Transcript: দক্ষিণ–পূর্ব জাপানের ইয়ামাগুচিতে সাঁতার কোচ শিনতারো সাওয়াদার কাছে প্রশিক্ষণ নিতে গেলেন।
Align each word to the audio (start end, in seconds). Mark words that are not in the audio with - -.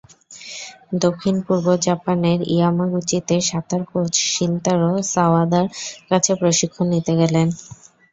দক্ষিণ–পূর্ব 1.01 1.67
জাপানের 1.85 2.39
ইয়ামাগুচিতে 2.51 3.35
সাঁতার 3.49 3.81
কোচ 3.91 4.13
শিনতারো 4.29 4.91
সাওয়াদার 5.11 5.65
কাছে 6.09 6.31
প্রশিক্ষণ 6.35 6.85
নিতে 6.93 7.13
গেলেন। 7.21 7.47